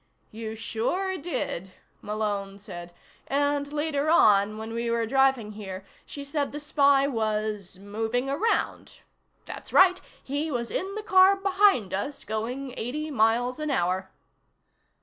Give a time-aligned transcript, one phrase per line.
[0.31, 2.91] "You sure did!" Malone said.
[3.27, 9.01] "And later on, when we were driving here, she said the spy was 'moving around.'
[9.45, 14.09] That's right; he was in the car behind us, going eighty miles an hour."